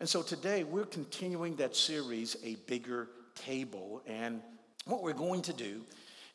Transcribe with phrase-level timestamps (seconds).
[0.00, 4.00] And so today we're continuing that series, A Bigger Table.
[4.06, 4.40] And
[4.86, 5.82] what we're going to do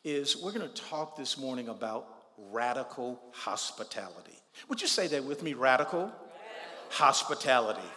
[0.04, 2.06] is we're going to talk this morning about
[2.52, 4.38] radical hospitality.
[4.68, 5.54] Would you say that with me?
[5.54, 6.14] Radical, radical.
[6.90, 7.88] hospitality.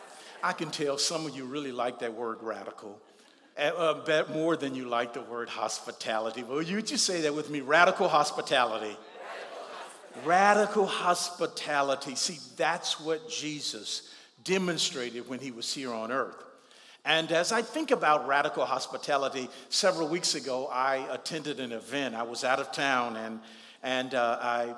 [0.41, 2.99] I can tell some of you really like that word radical.
[3.55, 6.41] Uh, more than you like the word hospitality.
[6.41, 7.61] Will you just say that with me?
[7.61, 8.97] Radical hospitality.
[10.25, 12.15] Radical hospitality.
[12.15, 14.09] See, that's what Jesus
[14.43, 16.43] demonstrated when he was here on earth.
[17.05, 22.15] And as I think about radical hospitality, several weeks ago I attended an event.
[22.15, 23.39] I was out of town and,
[23.83, 24.75] and uh, I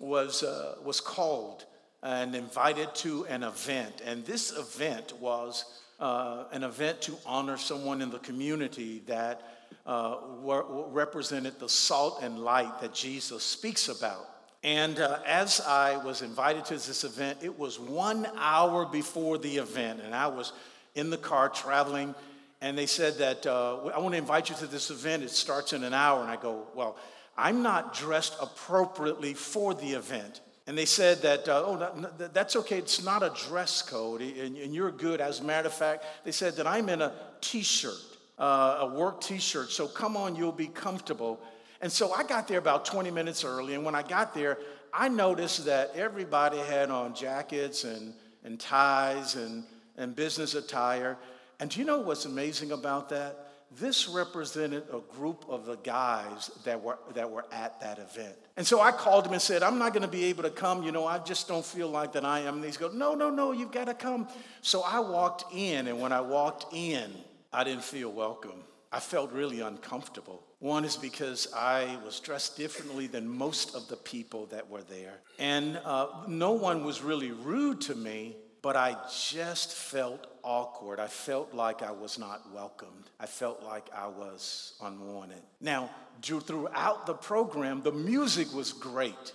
[0.00, 1.64] was, uh, was called
[2.02, 4.02] and invited to an event.
[4.04, 9.42] And this event was uh, an event to honor someone in the community that
[9.86, 14.28] uh, represented the salt and light that Jesus speaks about.
[14.66, 19.58] And uh, as I was invited to this event, it was one hour before the
[19.58, 20.52] event, and I was
[20.96, 22.16] in the car traveling,
[22.60, 25.22] and they said that uh, I want to invite you to this event.
[25.22, 26.96] It starts in an hour, and I go, well,
[27.38, 30.40] I'm not dressed appropriately for the event.
[30.66, 34.74] And they said that, uh, oh, that's okay, it's not a dress code, and, and,
[34.74, 35.20] you're good.
[35.20, 37.94] As a matter of fact, they said that I'm in a t shirt,
[38.36, 41.38] uh, a work t shirt, so come on, you'll be comfortable.
[41.80, 43.74] And so I got there about 20 minutes early.
[43.74, 44.58] And when I got there,
[44.92, 49.64] I noticed that everybody had on jackets and, and ties and,
[49.96, 51.18] and business attire.
[51.60, 53.42] And do you know what's amazing about that?
[53.78, 58.36] This represented a group of the guys that were, that were at that event.
[58.56, 60.82] And so I called him and said, I'm not going to be able to come.
[60.82, 62.56] You know, I just don't feel like that I am.
[62.56, 64.28] And he's going, No, no, no, you've got to come.
[64.62, 65.88] So I walked in.
[65.88, 67.12] And when I walked in,
[67.52, 68.62] I didn't feel welcome.
[68.92, 70.45] I felt really uncomfortable.
[70.58, 75.14] One is because I was dressed differently than most of the people that were there.
[75.38, 78.96] And uh, no one was really rude to me, but I
[79.30, 80.98] just felt awkward.
[80.98, 83.10] I felt like I was not welcomed.
[83.20, 85.42] I felt like I was unwanted.
[85.60, 85.90] Now,
[86.22, 89.32] throughout the program, the music was great.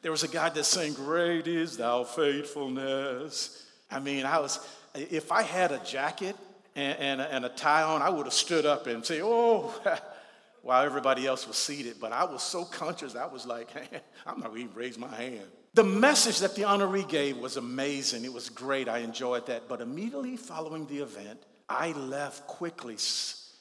[0.00, 3.66] There was a guy that sang, Great is thou faithfulness.
[3.90, 4.58] I mean, I was,
[4.94, 6.36] if I had a jacket
[6.74, 9.74] and, and, and a tie on, I would have stood up and say, Oh,
[10.64, 11.96] while everybody else was seated.
[12.00, 15.46] But I was so conscious, I was like, hey, I'm not even raise my hand.
[15.74, 18.24] The message that the honoree gave was amazing.
[18.24, 18.88] It was great.
[18.88, 19.68] I enjoyed that.
[19.68, 22.96] But immediately following the event, I left quickly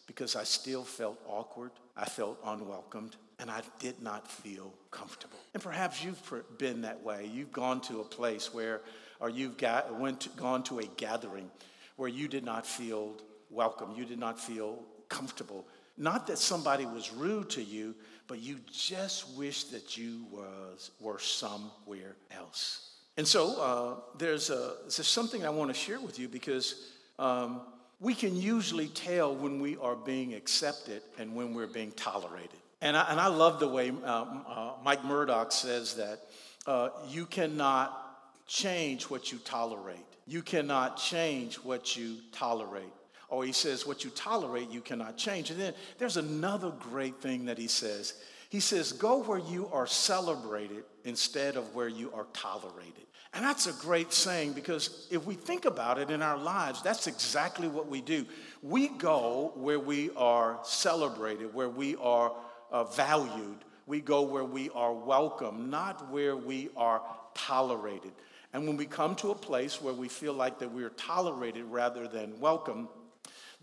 [0.06, 1.72] because I still felt awkward.
[1.98, 5.40] I felt unwelcomed and I did not feel comfortable.
[5.54, 6.22] And perhaps you've
[6.58, 7.30] been that way.
[7.34, 8.82] You've gone to a place where,
[9.20, 11.50] or you've got, went to, gone to a gathering
[11.96, 13.18] where you did not feel
[13.50, 13.94] welcome.
[13.96, 15.66] You did not feel comfortable.
[15.98, 17.96] Not that somebody was rude to you,
[18.28, 22.90] but you just wish that you was, were somewhere else.
[23.18, 27.62] And so uh, there's, a, there's something I want to share with you because um,
[28.00, 32.58] we can usually tell when we are being accepted and when we're being tolerated.
[32.82, 36.20] And I, and I love the way um, uh, Mike Murdock says that
[36.66, 38.00] uh, you cannot
[38.48, 39.98] change what you tolerate.
[40.26, 42.84] You cannot change what you tolerate.
[43.34, 45.50] Or he says, What you tolerate, you cannot change.
[45.50, 48.14] And then there's another great thing that he says.
[48.50, 53.08] He says, Go where you are celebrated instead of where you are tolerated.
[53.34, 57.08] And that's a great saying because if we think about it in our lives, that's
[57.08, 58.28] exactly what we do.
[58.62, 62.34] We go where we are celebrated, where we are
[62.72, 63.58] uh, valued.
[63.88, 67.02] We go where we are welcome, not where we are
[67.34, 68.12] tolerated.
[68.54, 71.66] And when we come to a place where we feel like that we are tolerated
[71.66, 72.88] rather than welcome,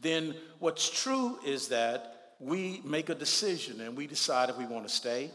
[0.00, 4.87] then what's true is that we make a decision and we decide if we want
[4.87, 5.31] to stay,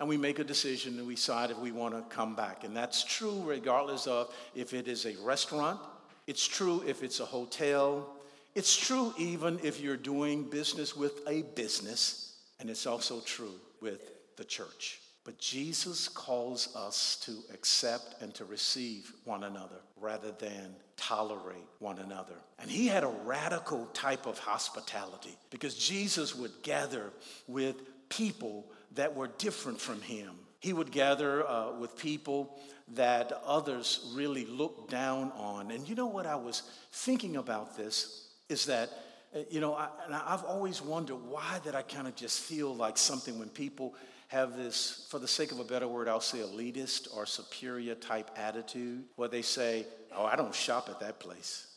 [0.00, 2.64] and we make a decision and we decide if we want to come back.
[2.64, 5.78] And that's true regardless of if it is a restaurant,
[6.26, 8.16] it's true if it's a hotel,
[8.56, 14.36] it's true even if you're doing business with a business, and it's also true with
[14.36, 15.00] the church.
[15.24, 21.98] But Jesus calls us to accept and to receive one another rather than tolerate one
[22.00, 22.34] another.
[22.58, 27.12] And he had a radical type of hospitality because Jesus would gather
[27.46, 27.76] with
[28.08, 30.34] people that were different from him.
[30.58, 32.58] He would gather uh, with people
[32.94, 35.70] that others really looked down on.
[35.70, 38.90] And you know what I was thinking about this is that
[39.34, 42.74] uh, you know, I, and I've always wondered why that I kind of just feel
[42.74, 43.94] like something when people
[44.32, 48.30] have this, for the sake of a better word, I'll say elitist or superior type
[48.34, 49.86] attitude where they say,
[50.16, 51.68] Oh, I don't shop at that place.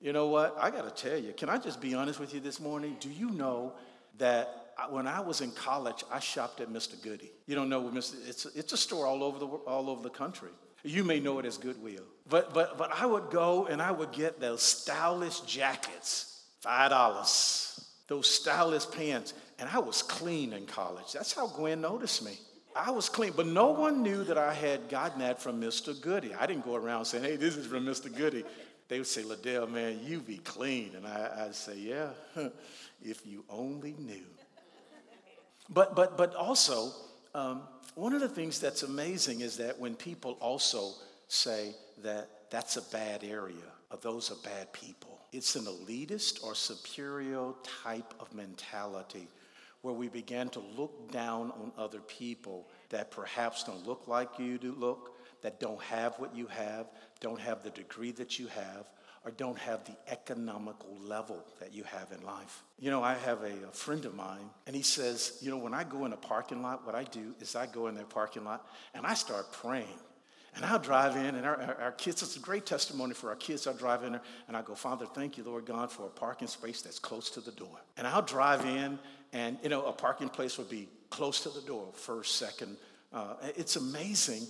[0.00, 0.56] You know what?
[0.60, 2.96] I got to tell you, can I just be honest with you this morning?
[3.00, 3.72] Do you know
[4.18, 7.00] that when I was in college, I shopped at Mr.
[7.02, 7.32] Goody.
[7.46, 8.14] You don't know Mr.
[8.28, 10.50] It's, it's a store all over the all over the country.
[10.84, 12.04] You may know it as Goodwill.
[12.28, 17.84] But, but, but I would go and I would get those stylish jackets, $5.
[18.06, 19.34] Those stylish pants.
[19.58, 21.12] And I was clean in college.
[21.12, 22.38] That's how Gwen noticed me.
[22.76, 26.00] I was clean, but no one knew that I had gotten that from Mr.
[26.00, 26.32] Goody.
[26.34, 28.14] I didn't go around saying, hey, this is from Mr.
[28.14, 28.44] Goody.
[28.86, 30.92] They would say, Ladell, man, you be clean.
[30.94, 32.10] And I, I'd say, yeah,
[33.02, 34.24] if you only knew.
[35.68, 36.92] But, but, but also,
[37.34, 37.62] um,
[37.94, 40.92] one of the things that's amazing is that when people also
[41.26, 43.56] say that that's a bad area
[43.90, 47.52] or those are bad people, it's an elitist or superior
[47.82, 49.26] type of mentality
[49.82, 54.58] where we begin to look down on other people that perhaps don't look like you
[54.58, 56.86] do look, that don't have what you have,
[57.20, 58.86] don't have the degree that you have,
[59.24, 62.62] or don't have the economical level that you have in life.
[62.78, 65.74] You know, I have a, a, friend of mine, and he says, You know, when
[65.74, 68.44] I go in a parking lot, what I do is I go in that parking
[68.44, 69.98] lot and I start praying.
[70.56, 73.66] And I'll drive in, and our, our, kids, it's a great testimony for our kids.
[73.66, 74.18] I'll drive in
[74.48, 77.40] and I go, Father, thank you, Lord God, for a parking space that's close to
[77.40, 77.80] the door.
[77.96, 78.98] And I'll drive in,
[79.32, 82.76] and, you know, a parking place would be close to the door, first, second.
[83.12, 84.46] Uh, it's amazing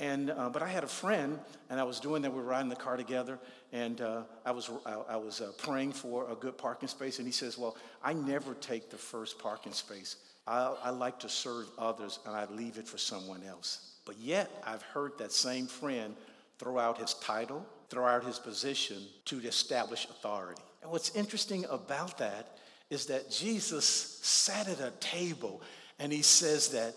[0.00, 1.38] and, uh, but I had a friend,
[1.68, 2.32] and I was doing that.
[2.32, 3.38] We were riding the car together,
[3.70, 7.18] and uh, I was, I, I was uh, praying for a good parking space.
[7.18, 10.16] And he says, Well, I never take the first parking space.
[10.46, 13.98] I, I like to serve others, and I leave it for someone else.
[14.04, 16.14] But yet, I've heard that same friend
[16.58, 20.62] throw out his title, throw out his position to establish authority.
[20.82, 22.58] And what's interesting about that
[22.88, 23.84] is that Jesus
[24.22, 25.62] sat at a table
[25.98, 26.94] and he says that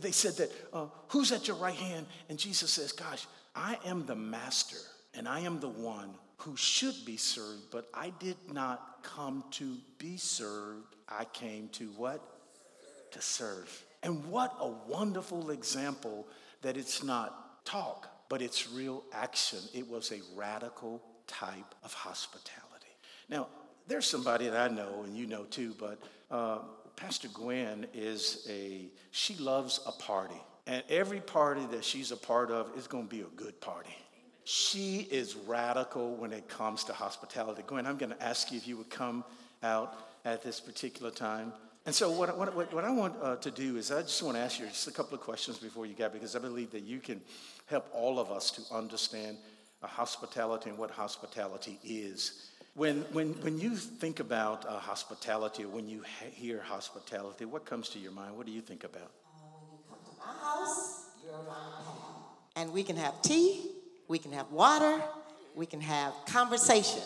[0.00, 2.06] they, said that, uh, who's at your right hand?
[2.28, 4.76] And Jesus says, gosh, I am the master
[5.14, 9.76] and I am the one who should be served, but I did not come to
[9.98, 10.94] be served.
[11.08, 12.20] I came to what?
[13.12, 13.84] To serve.
[14.02, 16.26] And what a wonderful example
[16.62, 19.58] that it's not talk, but it's real action.
[19.74, 22.66] It was a radical type of hospitality.
[23.28, 23.48] Now,
[23.86, 26.00] there's somebody that I know, and you know too, but
[26.30, 26.58] uh,
[26.96, 30.40] Pastor Gwen is a, she loves a party.
[30.66, 33.96] And every party that she's a part of is going to be a good party.
[34.44, 37.62] She is radical when it comes to hospitality.
[37.66, 39.24] Gwen, I'm going to ask you if you would come
[39.62, 41.52] out at this particular time.
[41.86, 44.40] And so, what, what, what I want uh, to do is, I just want to
[44.40, 47.00] ask you just a couple of questions before you get, because I believe that you
[47.00, 47.20] can
[47.66, 49.38] help all of us to understand
[49.82, 52.50] hospitality and what hospitality is.
[52.74, 57.64] When, when, when you think about uh, hospitality, or when you ha- hear hospitality, what
[57.64, 58.36] comes to your mind?
[58.36, 59.10] What do you think about?
[59.26, 62.60] Uh, when you come to my house, you're the.
[62.60, 63.70] And we can have tea,
[64.06, 65.00] we can have water,
[65.54, 67.02] we can have conversation,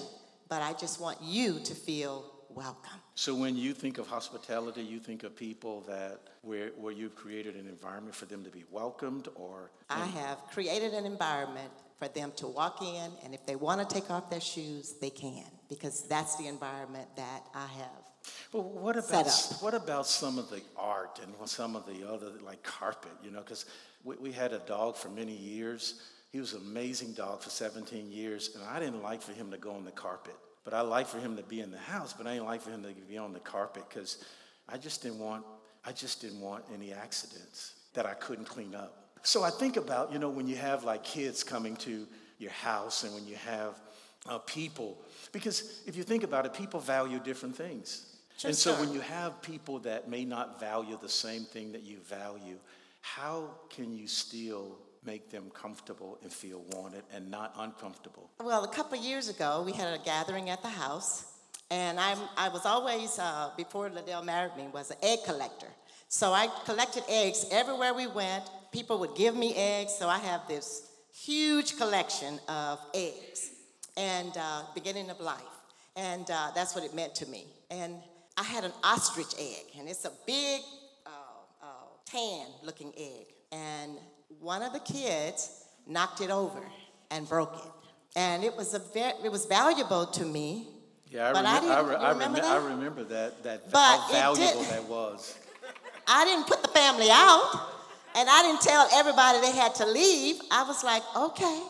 [0.49, 2.25] but I just want you to feel
[2.55, 3.01] welcome.
[3.15, 7.55] So when you think of hospitality, you think of people that where, where you've created
[7.57, 12.33] an environment for them to be welcomed or I have created an environment for them
[12.37, 16.03] to walk in, and if they want to take off their shoes, they can, because
[16.09, 18.03] that's the environment that I have.
[18.53, 19.27] Well, what about
[19.61, 23.13] what about some of the art and some of the other like carpet?
[23.23, 23.67] You know, because
[24.03, 26.01] we, we had a dog for many years.
[26.31, 29.57] He was an amazing dog for 17 years, and I didn't like for him to
[29.57, 30.35] go on the carpet.
[30.65, 32.71] But I like for him to be in the house, but I didn't like for
[32.71, 34.25] him to be on the carpet because
[34.69, 35.45] I just didn't want
[35.87, 39.05] I just didn't want any accidents that I couldn't clean up.
[39.23, 42.07] So I think about, you know, when you have like kids coming to
[42.39, 43.79] your house and when you have
[44.29, 44.99] uh, people,
[45.33, 48.17] because if you think about it, people value different things.
[48.39, 51.83] Sure, and so when you have people that may not value the same thing that
[51.83, 52.57] you value,
[53.01, 58.31] how can you still make them comfortable and feel wanted and not uncomfortable?
[58.43, 61.27] Well, a couple years ago, we had a gathering at the house,
[61.71, 65.69] and I'm, I was always, uh, before Ladell married me, was an egg collector.
[66.09, 70.47] So I collected eggs everywhere we went, people would give me eggs, so I have
[70.47, 73.51] this huge collection of eggs
[73.97, 75.41] and uh, beginning of life.
[75.97, 77.47] And uh, that's what it meant to me.
[77.71, 77.97] And
[78.37, 80.61] I had an ostrich egg, and it's a big
[81.07, 81.11] uh,
[81.63, 81.67] uh,
[82.05, 83.27] tan looking egg.
[83.53, 83.99] And
[84.41, 86.61] one of the kids knocked it over
[87.11, 87.71] and broke it.
[88.17, 90.69] And it was, a very, it was valuable to me.
[91.11, 92.45] Yeah, I, but I, I, re- I, remember, that?
[92.45, 95.39] I remember that, that but how valuable that was.
[96.07, 97.71] I didn't put the family out.
[98.17, 100.41] And I didn't tell everybody they had to leave.
[100.51, 101.63] I was like, okay.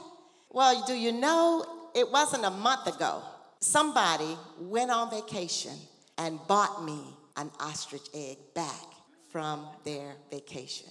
[0.51, 3.23] Well, do you know, it wasn't a month ago.
[3.61, 5.73] Somebody went on vacation
[6.19, 7.01] and bought me
[7.37, 8.85] an ostrich egg back
[9.31, 10.89] from their vacation.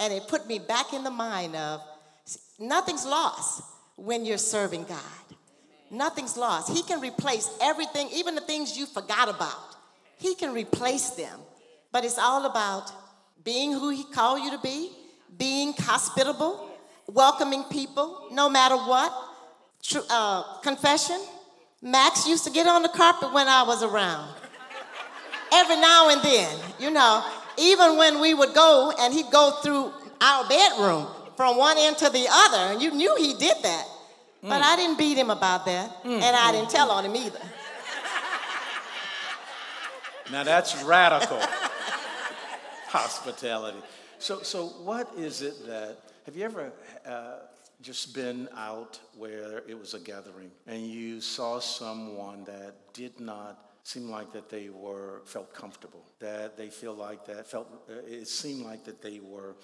[0.00, 1.80] And it put me back in the mind of
[2.58, 3.62] nothing's lost
[3.96, 5.00] when you're serving God.
[5.90, 6.72] Nothing's lost.
[6.72, 9.76] He can replace everything, even the things you forgot about.
[10.18, 11.38] He can replace them.
[11.92, 12.90] But it's all about
[13.44, 14.90] being who He called you to be,
[15.38, 16.70] being hospitable,
[17.06, 19.12] welcoming people no matter what.
[20.10, 21.20] Uh, confession
[21.82, 24.34] Max used to get on the carpet when I was around.
[25.52, 27.24] Every now and then, you know,
[27.58, 32.10] even when we would go and he'd go through our bedroom from one end to
[32.10, 33.84] the other, and you knew he did that.
[34.42, 34.48] Mm.
[34.48, 36.20] But I didn't beat him about that, mm.
[36.20, 37.40] and I didn't tell on him either.
[40.32, 41.40] Now that's radical
[42.88, 43.78] hospitality.
[44.18, 46.72] So, so what is it that, have you ever
[47.06, 47.34] uh,
[47.82, 53.65] just been out where it was a gathering and you saw someone that did not
[53.86, 58.26] seem like that they were felt comfortable that they feel like that felt uh, it
[58.26, 59.54] seemed like that they were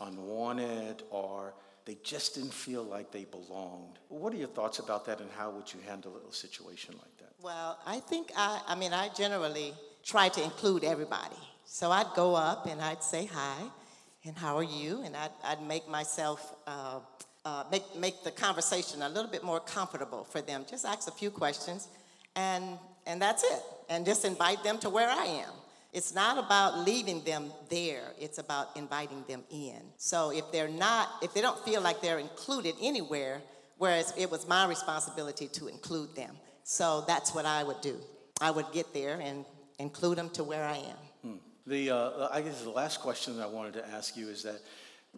[0.00, 1.54] unwanted or
[1.84, 3.98] they just didn't feel like they belonged.
[4.08, 7.32] What are your thoughts about that and how would you handle a situation like that?
[7.40, 11.42] Well i think i i mean i generally try to include everybody.
[11.64, 13.58] So i'd go up and i'd say hi
[14.24, 15.02] and how are you?
[15.04, 16.98] And i'd, I'd make myself uh,
[17.44, 20.66] uh, make, make the conversation a little bit more comfortable for them.
[20.68, 21.88] Just ask a few questions,
[22.36, 22.64] and,
[23.08, 23.62] and that's it.
[23.88, 25.50] And just invite them to where I am.
[25.92, 29.80] It's not about leaving them there, it's about inviting them in.
[29.96, 33.40] So if they're not, if they don't feel like they're included anywhere,
[33.78, 36.36] whereas it was my responsibility to include them.
[36.62, 37.96] So that's what I would do.
[38.40, 39.46] I would get there and
[39.78, 40.96] include them to where I am.
[41.22, 41.36] Hmm.
[41.66, 44.60] The, uh, I guess the last question I wanted to ask you is that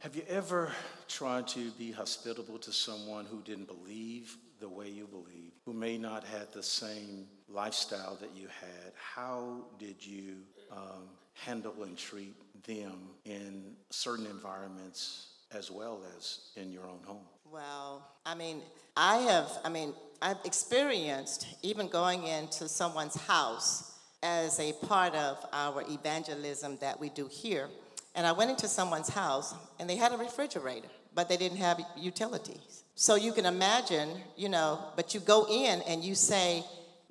[0.03, 0.71] have you ever
[1.09, 5.99] tried to be hospitable to someone who didn't believe the way you believe, who may
[5.99, 8.93] not have the same lifestyle that you had?
[8.97, 10.37] How did you
[10.71, 17.25] um, handle and treat them in certain environments as well as in your own home?
[17.51, 18.63] Well, I mean,
[18.97, 25.45] I have, I mean, I've experienced even going into someone's house as a part of
[25.53, 27.69] our evangelism that we do here
[28.15, 31.81] and I went into someone's house and they had a refrigerator, but they didn't have
[31.97, 32.85] utilities.
[32.95, 36.65] So you can imagine, you know, but you go in and you say,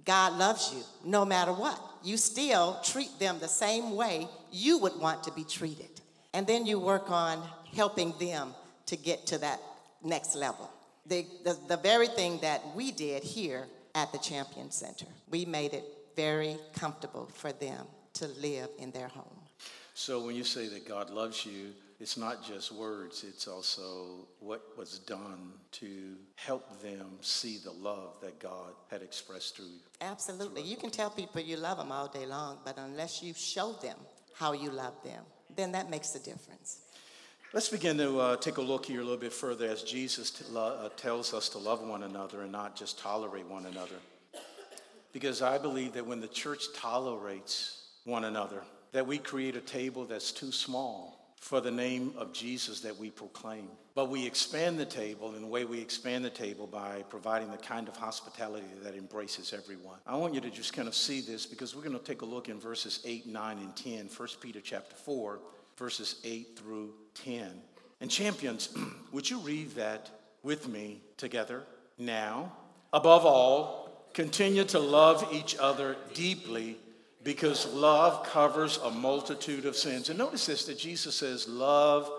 [0.05, 1.79] God loves you no matter what.
[2.03, 6.01] You still treat them the same way you would want to be treated.
[6.33, 8.53] And then you work on helping them
[8.87, 9.59] to get to that
[10.03, 10.71] next level.
[11.05, 15.73] The, the, the very thing that we did here at the Champion Center, we made
[15.73, 15.83] it
[16.15, 19.25] very comfortable for them to live in their home.
[19.93, 24.61] So when you say that God loves you, it's not just words, it's also what
[24.77, 29.79] was done to help them see the love that God had expressed through.
[29.99, 30.61] Absolutely.
[30.61, 33.97] You can tell people you love them all day long, but unless you show them
[34.33, 36.83] how you love them, then that makes a difference.
[37.51, 40.45] Let's begin to uh, take a look here a little bit further as Jesus t-
[40.55, 43.95] uh, tells us to love one another and not just tolerate one another.
[45.11, 48.61] Because I believe that when the church tolerates one another,
[48.93, 53.09] that we create a table that's too small for the name of Jesus that we
[53.09, 53.69] proclaim.
[53.95, 57.57] But we expand the table, and the way we expand the table by providing the
[57.57, 59.99] kind of hospitality that embraces everyone.
[60.05, 62.25] I want you to just kind of see this because we're going to take a
[62.25, 65.39] look in verses 8, 9, and 10, 1 Peter chapter 4,
[65.77, 67.49] verses 8 through 10.
[68.01, 68.69] And champions,
[69.11, 70.09] would you read that
[70.43, 71.63] with me together
[71.97, 72.51] now?
[72.93, 76.77] Above all, continue to love each other deeply
[77.23, 80.09] because love covers a multitude of sins.
[80.09, 82.09] And notice this that Jesus says, Love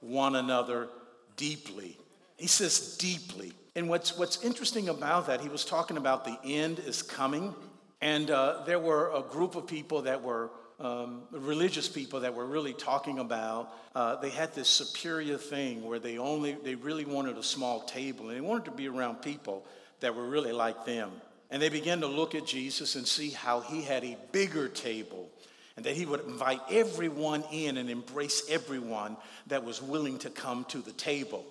[0.00, 0.88] one another
[1.36, 1.98] deeply.
[2.36, 3.52] He says deeply.
[3.76, 7.54] And what's, what's interesting about that, he was talking about the end is coming.
[8.00, 12.46] And uh, there were a group of people that were um, religious people that were
[12.46, 17.38] really talking about uh, they had this superior thing where they only they really wanted
[17.38, 19.64] a small table and they wanted to be around people
[20.00, 21.12] that were really like them
[21.54, 25.30] and they began to look at Jesus and see how he had a bigger table
[25.76, 30.64] and that he would invite everyone in and embrace everyone that was willing to come
[30.64, 31.46] to the table.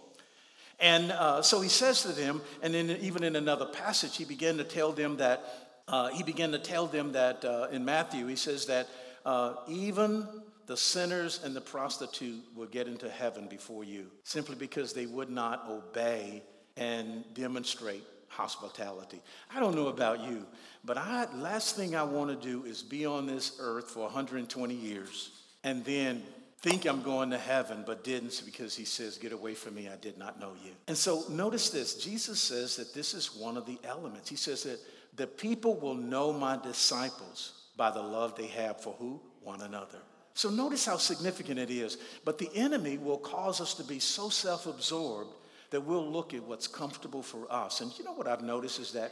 [0.77, 4.57] And uh, so he says to them, and then even in another passage, he began
[4.57, 5.41] to tell them that,
[5.88, 8.89] uh, he began to tell them that uh, in Matthew, he says that
[9.25, 10.27] uh, even
[10.65, 15.29] the sinners and the prostitute will get into heaven before you, simply because they would
[15.29, 16.43] not obey
[16.75, 18.03] and demonstrate
[18.34, 19.22] hospitality.
[19.54, 20.46] I don't know about you,
[20.84, 24.74] but I last thing I want to do is be on this earth for 120
[24.74, 25.32] years
[25.63, 26.24] and then
[26.63, 29.98] think I'm going to heaven, but didn't because he says, Get away from me, I
[29.98, 30.72] did not know you.
[30.88, 34.30] And so notice this Jesus says that this is one of the elements.
[34.30, 34.80] He says that
[35.16, 39.20] the people will know my disciples by the love they have for who?
[39.44, 40.00] One another.
[40.36, 41.98] So notice how significant it is.
[42.25, 45.32] But the enemy will cause us to be so self absorbed
[45.74, 47.82] that we'll look at what's comfortable for us.
[47.82, 49.12] And you know what I've noticed is that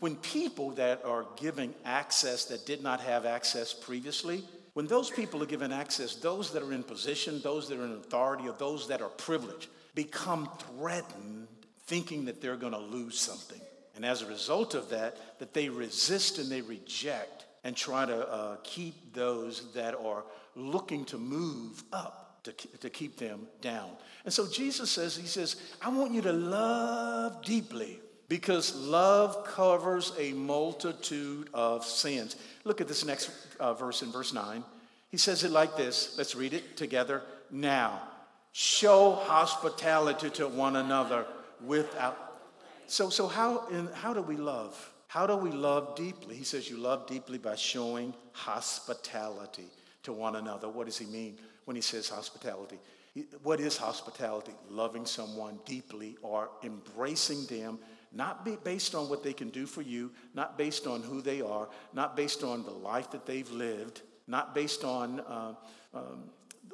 [0.00, 5.42] when people that are giving access that did not have access previously, when those people
[5.42, 8.88] are given access, those that are in position, those that are in authority, or those
[8.88, 10.48] that are privileged, become
[10.78, 11.46] threatened
[11.86, 13.60] thinking that they're going to lose something.
[13.94, 18.28] And as a result of that, that they resist and they reject and try to
[18.28, 20.24] uh, keep those that are
[20.54, 23.90] looking to move up to, to keep them down.
[24.24, 30.12] And so Jesus says, He says, I want you to love deeply because love covers
[30.18, 32.36] a multitude of sins.
[32.64, 34.62] Look at this next uh, verse in verse 9.
[35.10, 36.14] He says it like this.
[36.18, 37.22] Let's read it together.
[37.50, 38.02] Now,
[38.52, 41.24] show hospitality to one another
[41.64, 42.40] without.
[42.86, 44.92] So, so how, in, how do we love?
[45.06, 46.36] How do we love deeply?
[46.36, 49.68] He says, You love deeply by showing hospitality
[50.02, 50.68] to one another.
[50.68, 51.38] What does he mean
[51.68, 52.78] when he says hospitality?
[53.42, 54.52] What is hospitality?
[54.70, 57.78] Loving someone deeply or embracing them,
[58.10, 61.68] not based on what they can do for you, not based on who they are,
[61.92, 65.54] not based on the life that they've lived, not based on uh,
[65.92, 66.30] um,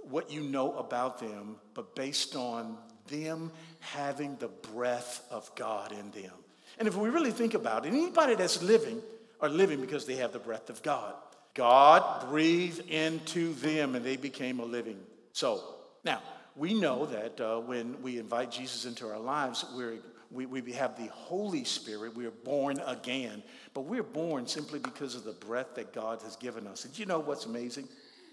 [0.08, 6.12] what you know about them, but based on them having the breath of God in
[6.12, 6.32] them.
[6.78, 9.02] And if we really think about it, anybody that's living
[9.40, 11.14] are living because they have the breath of God.
[11.54, 14.98] God breathed into them and they became a living
[15.32, 15.62] soul.
[16.04, 16.20] Now,
[16.56, 19.98] we know that uh, when we invite Jesus into our lives, we're,
[20.30, 22.14] we, we have the Holy Spirit.
[22.14, 23.42] We are born again.
[23.72, 26.84] But we're born simply because of the breath that God has given us.
[26.84, 27.88] And you know what's amazing?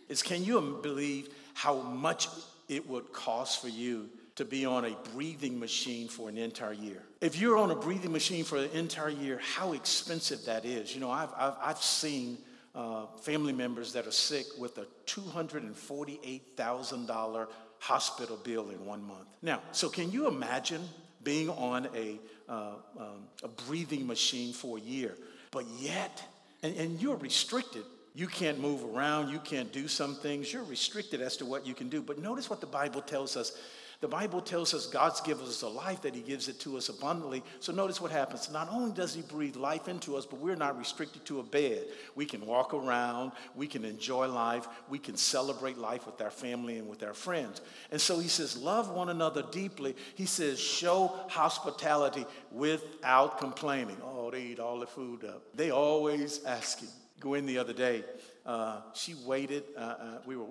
[0.10, 2.28] Is can you believe how much
[2.68, 7.04] it would cost for you to be on a breathing machine for an entire year.
[7.20, 10.96] If you're on a breathing machine for an entire year, how expensive that is.
[10.96, 12.38] You know, I've, I've, I've seen
[12.74, 17.48] uh, family members that are sick with a $248,000
[17.80, 19.28] hospital bill in one month.
[19.42, 20.82] Now, so can you imagine
[21.24, 25.18] being on a, uh, um, a breathing machine for a year,
[25.52, 26.24] but yet,
[26.64, 29.30] and, and you're restricted you can't move around.
[29.30, 30.52] You can't do some things.
[30.52, 32.02] You're restricted as to what you can do.
[32.02, 33.58] But notice what the Bible tells us
[34.02, 36.90] the Bible tells us God's given us a life that He gives it to us
[36.90, 37.44] abundantly.
[37.60, 38.50] So notice what happens.
[38.52, 41.84] Not only does He breathe life into us, but we're not restricted to a bed.
[42.16, 46.80] We can walk around, we can enjoy life, we can celebrate life with our family
[46.80, 47.62] and with our friends.
[47.92, 49.96] And so He says, Love one another deeply.
[50.16, 53.98] He says, Show hospitality without complaining.
[54.04, 55.44] Oh, they eat all the food up.
[55.54, 56.90] They always ask asking.
[57.20, 58.04] Go in the other day.
[58.46, 59.64] Uh, she waited.
[59.78, 60.46] Uh, uh, we were.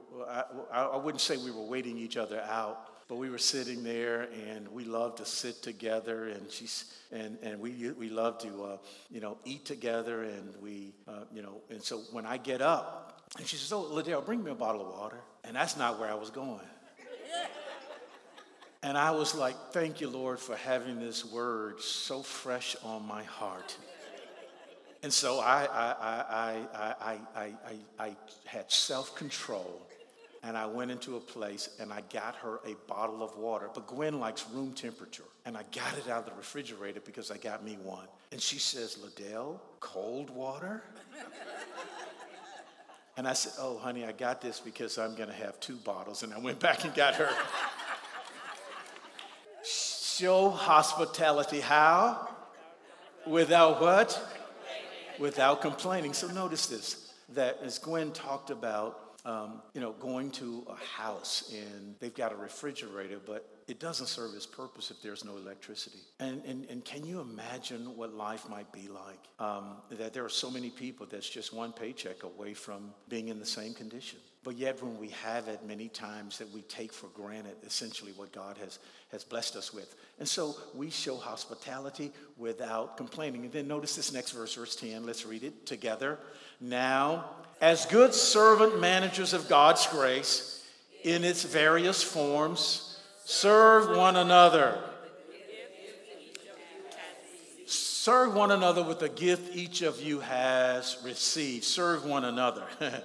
[0.72, 4.29] I, I wouldn't say we were waiting each other out, but we were sitting there
[4.49, 8.77] and we love to sit together and she's and and we we love to uh,
[9.11, 13.29] you know eat together and we uh, you know and so when I get up
[13.37, 15.18] and she says oh Ladell bring me a bottle of water.
[15.42, 16.61] And that's not where I was going.
[18.83, 23.25] And I was like thank you Lord for having this word so fresh on my
[23.25, 23.77] heart.
[25.03, 27.53] And so I I I I I I,
[27.99, 29.89] I, I had self control
[30.42, 33.68] and I went into a place and I got her a bottle of water.
[33.74, 35.24] But Gwen likes room temperature.
[35.44, 38.07] And I got it out of the refrigerator because I got me one.
[38.33, 40.83] And she says, Ladell, cold water?
[43.18, 46.22] and I said, Oh, honey, I got this because I'm going to have two bottles.
[46.22, 47.29] And I went back and got her.
[49.62, 52.29] Show hospitality how?
[53.26, 54.18] Without what?
[55.18, 56.14] Without complaining.
[56.14, 61.52] So notice this that as Gwen talked about, um, you know, going to a house
[61.52, 66.00] and they've got a refrigerator, but it doesn't serve its purpose if there's no electricity.
[66.18, 69.20] And, and, and can you imagine what life might be like?
[69.38, 73.38] Um, that there are so many people that's just one paycheck away from being in
[73.38, 74.18] the same condition.
[74.42, 78.33] But yet, when we have it, many times that we take for granted essentially what
[78.33, 78.80] God has,
[79.12, 79.94] has blessed us with.
[80.18, 83.44] And so we show hospitality without complaining.
[83.44, 85.06] And then notice this next verse, verse 10.
[85.06, 86.18] Let's read it together.
[86.61, 87.26] Now,
[87.61, 90.66] as good servant managers of God's grace
[91.04, 92.89] in its various forms,
[93.24, 94.78] serve one another.
[97.66, 101.64] Serve one another with the gift each of you has received.
[101.64, 102.64] Serve one another.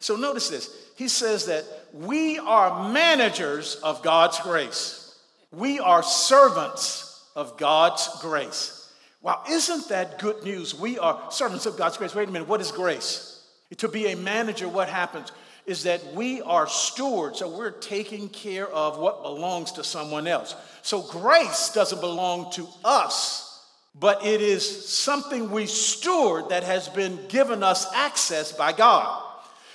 [0.00, 0.74] so notice this.
[0.96, 5.16] He says that we are managers of God's grace.
[5.52, 8.90] We are servants of God's grace.
[9.20, 10.74] Wow, isn't that good news?
[10.74, 12.14] We are servants of God's grace.
[12.14, 13.46] Wait a minute, what is grace?
[13.76, 15.30] To be a manager, what happens
[15.68, 20.56] is that we are stewards, so we're taking care of what belongs to someone else.
[20.80, 23.62] So grace doesn't belong to us,
[23.94, 29.22] but it is something we steward that has been given us access by God.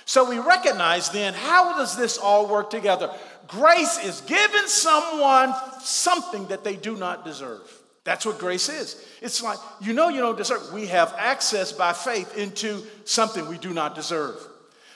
[0.04, 3.10] So we recognize then how does this all work together?
[3.46, 7.62] Grace is giving someone something that they do not deserve.
[8.02, 9.06] That's what grace is.
[9.22, 10.72] It's like, you know, you don't deserve.
[10.72, 14.44] We have access by faith into something we do not deserve.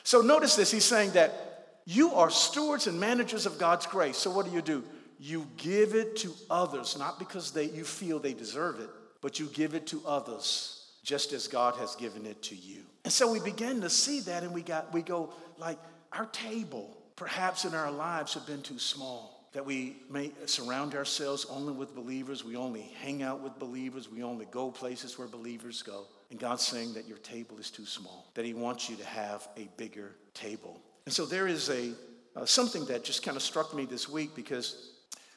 [0.08, 0.70] So notice this.
[0.70, 4.16] He's saying that you are stewards and managers of God's grace.
[4.16, 4.82] So what do you do?
[5.18, 8.88] you give it to others, not because they, you feel they deserve it,
[9.20, 12.82] but you give it to others just as God has given it to you.
[13.04, 15.78] And so we begin to see that and we got we go like
[16.12, 21.46] our table perhaps in our lives have been too small that we may surround ourselves
[21.48, 22.44] only with believers.
[22.44, 24.10] We only hang out with believers.
[24.10, 26.04] We only go places where believers go.
[26.30, 29.48] And God's saying that your table is too small, that He wants you to have
[29.56, 30.80] a bigger table.
[31.06, 31.92] And so there is a
[32.36, 34.92] uh, something that just kind of struck me this week because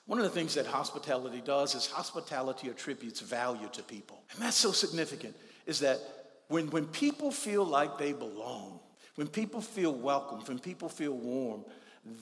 [0.06, 4.21] one of the things that hospitality does is hospitality attributes value to people.
[4.34, 5.99] And that's so significant is that
[6.47, 8.80] when, when people feel like they belong,
[9.15, 11.63] when people feel welcome, when people feel warm,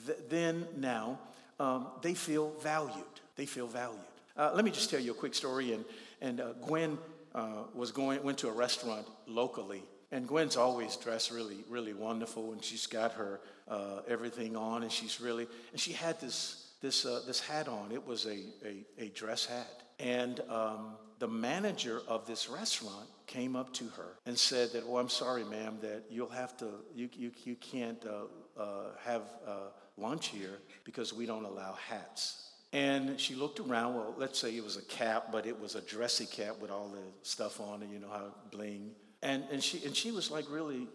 [0.06, 1.18] th- then now
[1.58, 3.04] um, they feel valued.
[3.36, 4.00] They feel valued.
[4.36, 5.72] Uh, let me just tell you a quick story.
[5.72, 5.84] And,
[6.20, 6.96] and uh, Gwen
[7.34, 9.82] uh, was going, went to a restaurant locally.
[10.12, 12.52] And Gwen's always dressed really, really wonderful.
[12.52, 14.82] And she's got her uh, everything on.
[14.82, 17.92] And she's really, and she had this, this, uh, this hat on.
[17.92, 19.82] It was a, a, a dress hat.
[20.00, 24.96] And um, the manager of this restaurant came up to her and said that, "Oh,
[24.96, 29.68] I'm sorry, ma'am, that you'll have to, you, you, you can't uh, uh, have uh,
[29.96, 33.94] lunch here because we don't allow hats." And she looked around.
[33.94, 36.88] Well, let's say it was a cap, but it was a dressy cap with all
[36.88, 37.88] the stuff on it.
[37.92, 38.92] You know how bling.
[39.22, 40.86] And and she and she was like really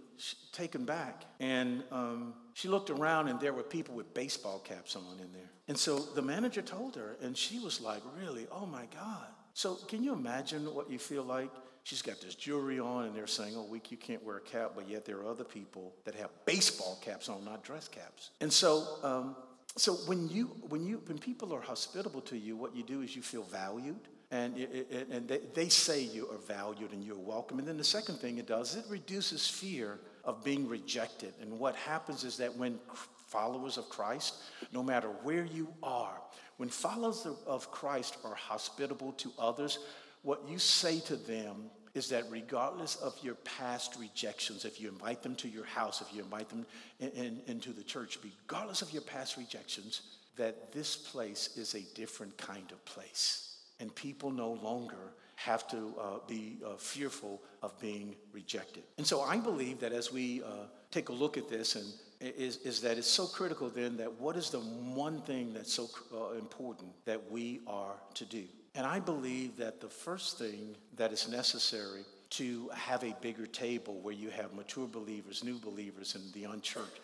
[0.54, 1.26] taken back.
[1.40, 5.50] And um, she looked around, and there were people with baseball caps on in there.
[5.68, 8.48] And so the manager told her, and she was like, "Really?
[8.52, 11.50] Oh my God!" So, can you imagine what you feel like?
[11.84, 14.74] She's got this jewelry on, and they're saying, Oh, week you can't wear a cap,
[14.76, 18.32] but yet there are other people that have baseball caps on, not dress caps.
[18.42, 19.36] And so, um,
[19.78, 23.16] so when you when you when people are hospitable to you, what you do is
[23.16, 24.00] you feel valued,
[24.32, 27.60] and and they, they say you are valued and you're welcome.
[27.60, 31.34] And then the second thing it does, is it reduces fear of being rejected.
[31.42, 32.80] And what happens is that when
[33.28, 34.36] followers of Christ,
[34.72, 36.22] no matter where you are,
[36.58, 39.80] when followers of Christ are hospitable to others,
[40.24, 45.24] what you say to them is that regardless of your past rejections, if you invite
[45.24, 46.66] them to your house, if you invite them
[47.00, 50.02] in, in, into the church, regardless of your past rejections,
[50.36, 53.56] that this place is a different kind of place.
[53.80, 58.84] And people no longer have to uh, be uh, fearful of being rejected.
[58.98, 61.86] And so I believe that as we uh, take a look at this and
[62.20, 65.90] is, is that it's so critical then that what is the one thing that's so
[66.14, 68.44] uh, important that we are to do?
[68.76, 74.00] And I believe that the first thing that is necessary to have a bigger table
[74.02, 77.00] where you have mature believers, new believers, and the unchurched.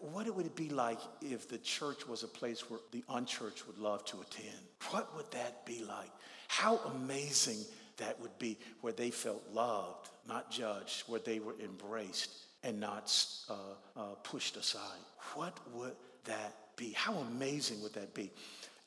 [0.00, 3.78] What would it be like if the church was a place where the unchurched would
[3.78, 4.58] love to attend?
[4.90, 6.10] What would that be like?
[6.48, 7.58] How amazing
[7.98, 12.30] that would be, where they felt loved, not judged, where they were embraced
[12.64, 13.14] and not
[13.48, 13.54] uh,
[13.96, 14.98] uh, pushed aside.
[15.34, 16.92] What would that be?
[16.92, 18.30] How amazing would that be?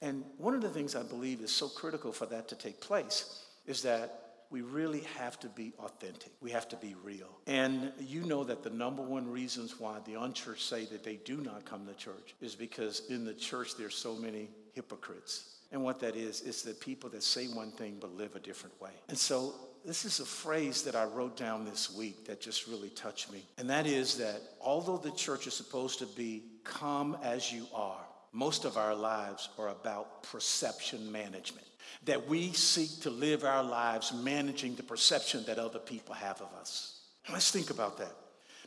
[0.03, 3.41] And one of the things I believe is so critical for that to take place
[3.65, 6.31] is that we really have to be authentic.
[6.41, 7.29] We have to be real.
[7.47, 11.37] And you know that the number one reasons why the unchurched say that they do
[11.37, 15.55] not come to church is because in the church there's so many hypocrites.
[15.71, 18.79] And what that is, is the people that say one thing but live a different
[18.81, 18.91] way.
[19.07, 22.89] And so this is a phrase that I wrote down this week that just really
[22.89, 23.43] touched me.
[23.57, 28.02] And that is that although the church is supposed to be come as you are,
[28.33, 31.67] most of our lives are about perception management.
[32.05, 36.51] That we seek to live our lives managing the perception that other people have of
[36.59, 36.99] us.
[37.31, 38.13] Let's think about that.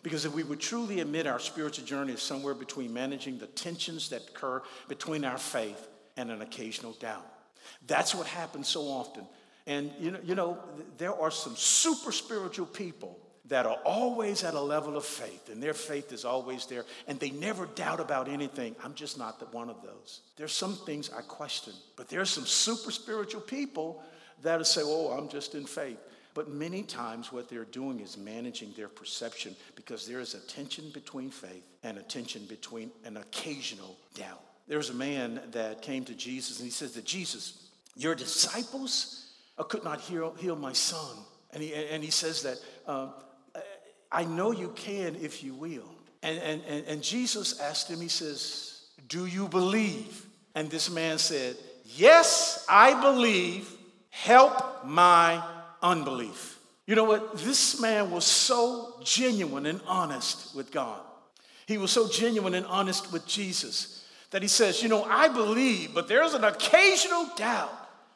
[0.03, 4.09] Because if we would truly admit our spiritual journey is somewhere between managing the tensions
[4.11, 7.27] that occur between our faith and an occasional doubt.
[7.87, 9.27] That's what happens so often.
[9.67, 10.59] And you know, you know,
[10.97, 15.63] there are some super spiritual people that are always at a level of faith, and
[15.63, 18.75] their faith is always there, and they never doubt about anything.
[18.83, 20.21] I'm just not the one of those.
[20.37, 24.03] There's some things I question, but there's some super spiritual people
[24.43, 25.99] that'll say, Oh, I'm just in faith.
[26.35, 30.91] But many times, what they're doing is managing their perception because there is a tension
[30.91, 34.43] between faith and a tension between an occasional doubt.
[34.69, 39.27] There's a man that came to Jesus and he says that Jesus, your disciples
[39.59, 41.17] I could not heal, heal my son.
[41.53, 43.09] And he, and he says that, uh,
[44.17, 45.85] I know you can if you will.
[46.23, 50.25] And, and, and, and Jesus asked him, he says, Do you believe?
[50.55, 53.71] And this man said, Yes, I believe.
[54.09, 55.45] Help my
[55.83, 56.59] unbelief.
[56.87, 57.37] You know what?
[57.37, 60.99] This man was so genuine and honest with God.
[61.67, 65.93] He was so genuine and honest with Jesus that he says, You know, I believe,
[65.93, 67.71] but there's an occasional doubt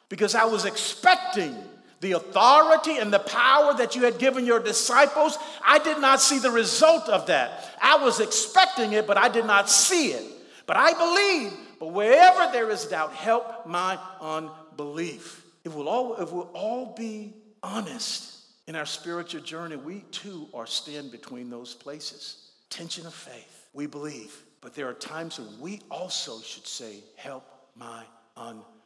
[0.09, 1.55] because I was expecting
[2.01, 5.37] the authority and the power that you had given your disciples.
[5.65, 7.69] I did not see the result of that.
[7.81, 10.25] I was expecting it, but I did not see it.
[10.65, 15.43] But I believe, But wherever there is doubt, help my unbelief.
[15.63, 17.33] If we'll all, if we'll all be
[17.63, 18.37] honest
[18.67, 22.51] in our spiritual journey, we too are stand between those places.
[22.69, 23.67] Tension of faith.
[23.73, 24.43] We believe.
[24.61, 28.03] But there are times when we also should say, help my
[28.37, 28.80] unbelief.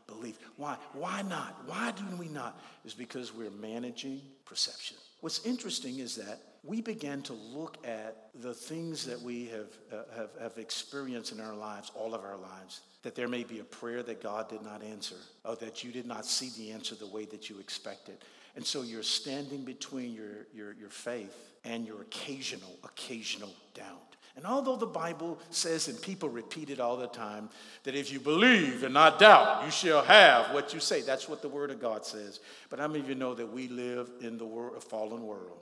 [0.58, 0.78] Why?
[0.94, 1.64] Why not?
[1.66, 2.60] Why do we not?
[2.86, 4.98] Is because we're managing perception.
[5.22, 10.04] What's interesting is that we began to look at the things that we have, uh,
[10.16, 13.64] have, have experienced in our lives, all of our lives, that there may be a
[13.64, 17.08] prayer that God did not answer, or that you did not see the answer the
[17.08, 18.18] way that you expected.
[18.56, 24.15] And so you're standing between your, your, your faith and your occasional, occasional doubt.
[24.36, 27.50] And although the Bible says, and people repeat it all the time,
[27.84, 31.02] that if you believe and not doubt, you shall have what you say.
[31.02, 32.42] That's what the Word of God says.
[32.70, 35.60] But how many of you know that we live in the world, a fallen world?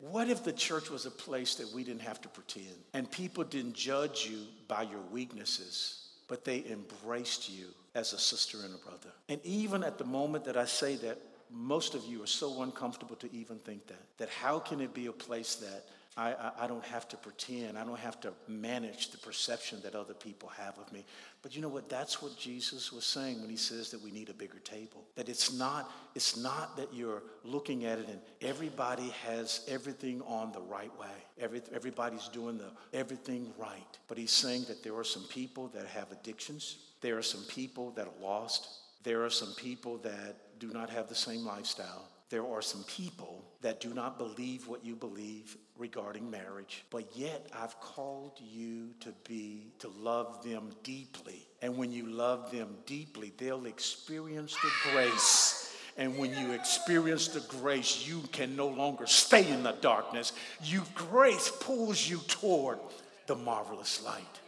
[0.00, 3.44] What if the church was a place that we didn't have to pretend and people
[3.44, 8.78] didn't judge you by your weaknesses, but they embraced you as a sister and a
[8.78, 9.12] brother?
[9.28, 11.18] And even at the moment that I say that,
[11.50, 14.02] most of you are so uncomfortable to even think that.
[14.18, 15.84] That how can it be a place that
[16.16, 17.76] I, I, I, don't have to pretend.
[17.76, 21.04] I don't have to manage the perception that other people have of me.
[21.42, 21.90] But you know what?
[21.90, 25.04] That's what Jesus was saying when he says that we need a bigger table.
[25.14, 30.52] That it's not, it's not that you're looking at it and everybody has everything on
[30.52, 31.06] the right way.
[31.38, 33.98] Every, everybody's doing the everything right.
[34.08, 36.78] But he's saying that there are some people that have addictions.
[37.02, 38.68] There are some people that are lost.
[39.02, 43.44] There are some people that do not have the same lifestyle there are some people
[43.60, 49.12] that do not believe what you believe regarding marriage, but yet I've called you to
[49.28, 51.46] be, to love them deeply.
[51.62, 55.76] And when you love them deeply, they'll experience the grace.
[55.96, 60.32] And when you experience the grace, you can no longer stay in the darkness.
[60.62, 62.78] You grace pulls you toward
[63.26, 64.40] the marvelous light.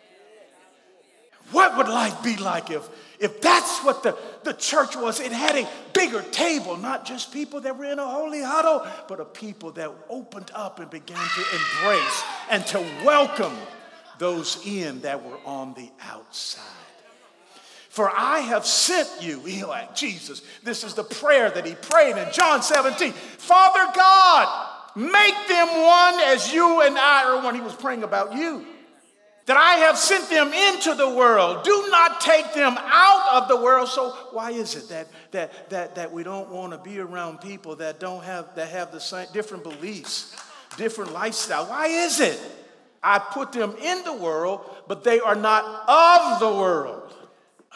[1.51, 5.19] What would life be like if, if that's what the, the church was?
[5.19, 9.19] It had a bigger table, not just people that were in a holy huddle, but
[9.19, 13.57] a people that opened up and began to embrace and to welcome
[14.19, 16.63] those in that were on the outside.
[17.89, 20.43] For I have sent you, Eli, Jesus.
[20.63, 23.13] This is the prayer that he prayed in John 17.
[23.13, 27.55] Father God, make them one as you and I are one.
[27.55, 28.67] He was praying about you
[29.49, 31.65] that I have sent them into the world.
[31.65, 33.89] Do not take them out of the world.
[33.89, 37.75] So why is it that that that that we don't want to be around people
[37.77, 40.37] that don't have that have the same different beliefs,
[40.77, 41.65] different lifestyle?
[41.65, 42.39] Why is it?
[43.03, 47.15] I put them in the world, but they are not of the world.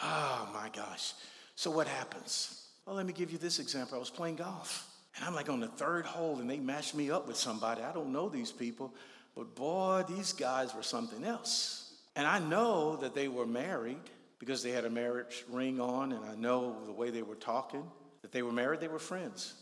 [0.01, 1.13] Oh my gosh.
[1.55, 2.67] So what happens?
[2.85, 3.95] Well, let me give you this example.
[3.95, 4.87] I was playing golf.
[5.15, 7.81] And I'm like on the third hole, and they matched me up with somebody.
[7.81, 8.93] I don't know these people.
[9.35, 11.93] But boy, these guys were something else.
[12.15, 13.97] And I know that they were married
[14.39, 17.83] because they had a marriage ring on, and I know the way they were talking
[18.21, 19.53] that they were married, they were friends.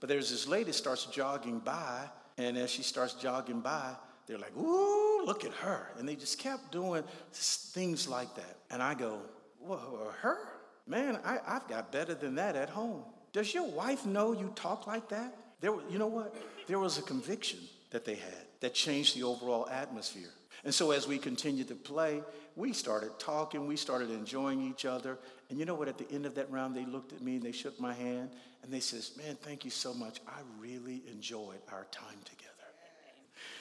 [0.00, 3.94] But there's this lady starts jogging by, and as she starts jogging by,
[4.26, 8.56] they're like, "Ooh, look at her!" And they just kept doing things like that.
[8.70, 9.20] And I go,
[9.60, 10.38] "Well, her?
[10.86, 13.04] Man, I, I've got better than that at home.
[13.32, 16.34] Does your wife know you talk like that?" There, you know what?
[16.66, 17.58] There was a conviction
[17.90, 20.30] that they had that changed the overall atmosphere.
[20.64, 22.22] And so as we continued to play,
[22.54, 25.18] we started talking, we started enjoying each other.
[25.48, 25.88] And you know what?
[25.88, 28.30] At the end of that round, they looked at me and they shook my hand
[28.62, 30.20] and they says, "Man, thank you so much.
[30.28, 32.50] I really enjoyed our time together."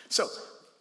[0.09, 0.27] So,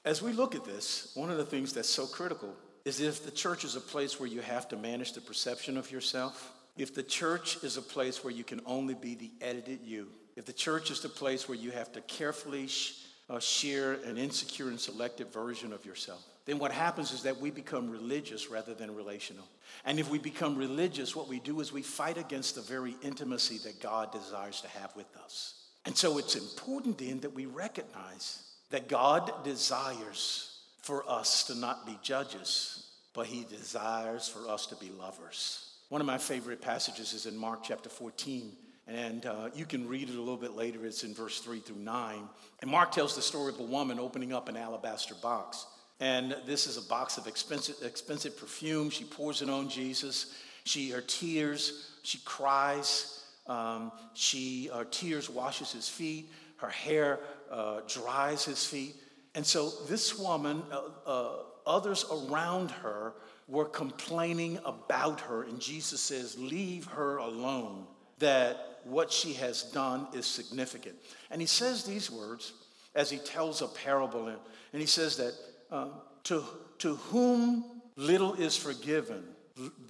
[0.05, 3.31] as we look at this, one of the things that's so critical is if the
[3.31, 7.03] church is a place where you have to manage the perception of yourself, if the
[7.03, 10.91] church is a place where you can only be the edited you, if the church
[10.91, 12.95] is the place where you have to carefully sh-
[13.31, 17.51] uh, share an insecure and selective version of yourself, then what happens is that we
[17.51, 19.45] become religious rather than relational.
[19.85, 23.59] And if we become religious, what we do is we fight against the very intimacy
[23.65, 25.55] that God desires to have with us.
[25.85, 31.87] And so it's important then that we recognize that God desires for us to not
[31.87, 35.75] be judges, but He desires for us to be lovers.
[35.91, 38.53] One of my favorite passages is in Mark chapter 14
[38.89, 40.87] and uh, you can read it a little bit later.
[40.87, 42.21] It's in verse 3 through 9.
[42.63, 45.67] And Mark tells the story of a woman opening up an alabaster box.
[46.01, 48.89] And this is a box of expensive, expensive perfume.
[48.89, 50.35] She pours it on Jesus.
[50.65, 53.25] She, her tears, she cries.
[53.47, 56.31] Um, she, her tears washes his feet.
[56.57, 57.21] Her hair
[57.51, 58.95] uh, dries his feet.
[59.35, 61.33] And so this woman, uh, uh
[61.67, 63.13] others around her
[63.47, 65.43] were complaining about her.
[65.43, 67.87] And Jesus says, Leave her alone.
[68.19, 70.97] That what she has done is significant.
[71.31, 72.53] And he says these words
[72.95, 75.35] as he tells a parable, and he says that
[75.71, 75.93] um,
[76.25, 76.43] to,
[76.79, 77.65] to whom
[77.97, 79.23] little is forgiven,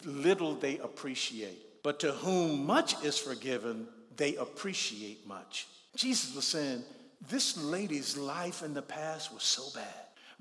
[0.05, 1.83] little they appreciate.
[1.83, 3.87] But to whom much is forgiven,
[4.17, 5.69] they appreciate much.
[5.97, 6.83] Jesus was saying,
[7.29, 9.95] This lady's life in the past was so bad,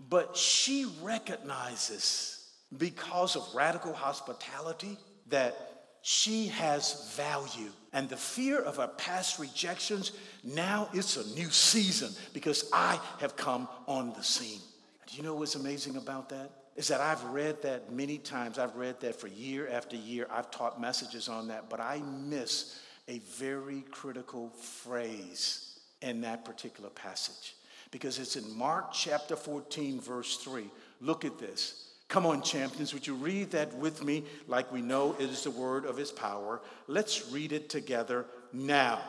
[0.09, 4.97] but she recognizes because of radical hospitality
[5.27, 5.76] that
[6.09, 7.69] she has value.
[7.91, 13.35] And the fear of our past rejections, now it's a new season because I have
[13.35, 14.61] come on the scene.
[15.05, 16.49] Do you know what's amazing about that?
[16.77, 18.57] Is that I've read that many times.
[18.57, 20.27] I've read that for year after year.
[20.31, 26.89] I've taught messages on that, but I miss a very critical phrase in that particular
[26.89, 27.53] passage
[27.91, 30.69] because it's in Mark chapter 14, verse 3.
[31.01, 31.86] Look at this.
[32.07, 35.51] Come on, champions, would you read that with me like we know it is the
[35.51, 36.61] word of his power?
[36.87, 39.01] Let's read it together now.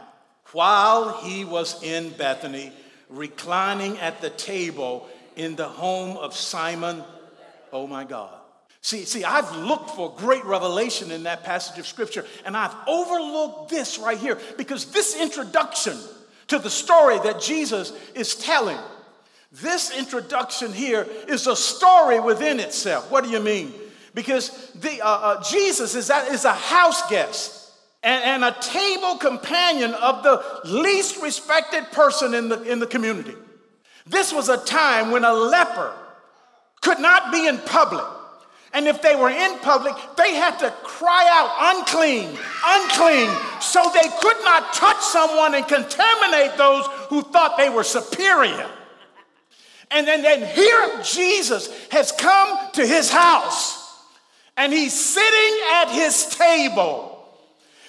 [0.52, 2.72] While he was in Bethany,
[3.08, 7.04] reclining at the table in the home of Simon,
[7.72, 8.34] oh my God.
[8.80, 13.70] See, see, I've looked for great revelation in that passage of scripture, and I've overlooked
[13.70, 15.96] this right here because this introduction
[16.48, 18.78] to the story that Jesus is telling
[19.50, 23.10] this introduction here is a story within itself.
[23.10, 23.72] What do you mean?
[24.14, 29.16] Because the, uh, uh, Jesus is, that, is a house guest and, and a table
[29.16, 33.34] companion of the least respected person in the, in the community.
[34.06, 35.94] This was a time when a leper
[36.80, 38.04] could not be in public.
[38.74, 42.28] And if they were in public, they had to cry out, unclean,
[42.66, 43.30] unclean,
[43.60, 48.70] so they could not touch someone and contaminate those who thought they were superior.
[49.90, 53.78] And then, then here Jesus has come to his house
[54.56, 57.14] and he's sitting at his table.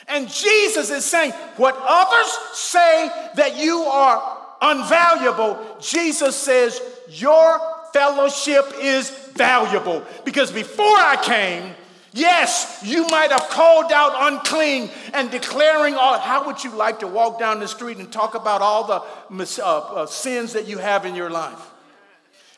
[0.08, 7.60] And Jesus is saying, What others say that you are unvaluable, Jesus says, Your
[7.92, 10.04] fellowship is valuable.
[10.24, 11.76] Because before I came,
[12.12, 16.18] Yes, you might have called out unclean and declaring all.
[16.18, 19.64] How would you like to walk down the street and talk about all the uh,
[19.64, 21.60] uh, sins that you have in your life?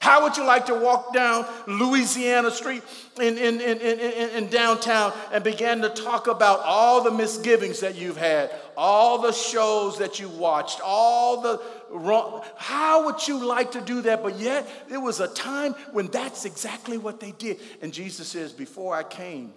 [0.02, 2.82] How would you like to walk down Louisiana Street
[3.22, 7.94] in, in, in, in, in downtown and begin to talk about all the misgivings that
[7.94, 11.62] you've had, all the shows that you watched, all the
[11.92, 12.42] wrong?
[12.58, 14.24] How would you like to do that?
[14.24, 17.60] But yet, there was a time when that's exactly what they did.
[17.84, 19.54] And Jesus says, Before I came,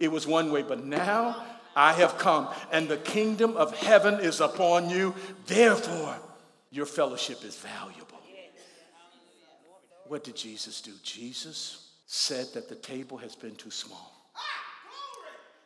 [0.00, 1.44] it was one way, but now
[1.76, 5.14] I have come, and the kingdom of heaven is upon you.
[5.46, 6.16] Therefore,
[6.72, 8.05] your fellowship is valuable.
[10.08, 10.92] What did Jesus do?
[11.02, 14.12] Jesus said that the table has been too small.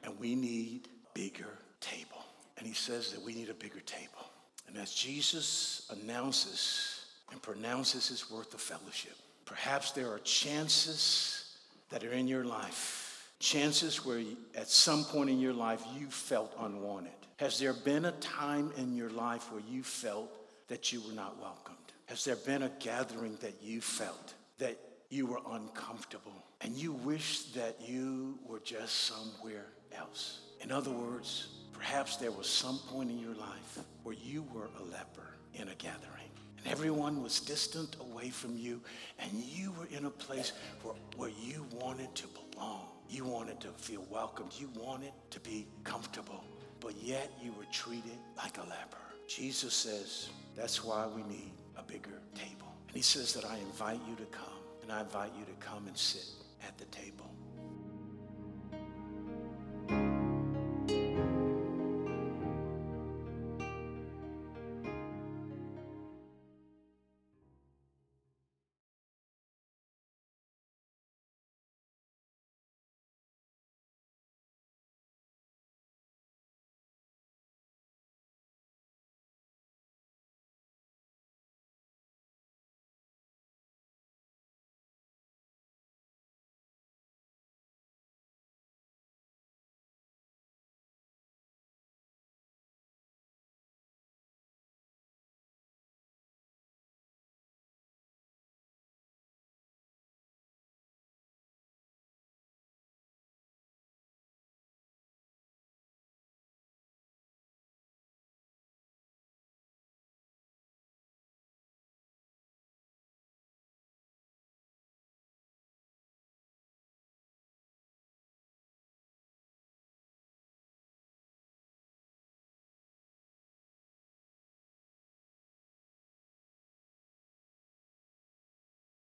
[0.02, 2.24] And we need bigger table.
[2.56, 4.30] And he says that we need a bigger table.
[4.66, 11.56] And as Jesus announces and pronounces his worth of fellowship, perhaps there are chances
[11.90, 14.22] that are in your life, chances where
[14.54, 17.12] at some point in your life you felt unwanted.
[17.36, 20.30] Has there been a time in your life where you felt
[20.68, 21.78] that you were not welcomed?
[22.10, 24.76] Has there been a gathering that you felt that
[25.10, 30.40] you were uncomfortable and you wish that you were just somewhere else?
[30.60, 34.82] In other words, perhaps there was some point in your life where you were a
[34.90, 38.80] leper in a gathering and everyone was distant away from you
[39.20, 42.88] and you were in a place where, where you wanted to belong.
[43.08, 44.50] You wanted to feel welcomed.
[44.58, 46.42] You wanted to be comfortable,
[46.80, 48.98] but yet you were treated like a leper.
[49.28, 51.52] Jesus says that's why we need
[51.90, 52.70] bigger table.
[52.86, 55.86] And he says that I invite you to come, and I invite you to come
[55.88, 56.26] and sit
[56.66, 57.19] at the table.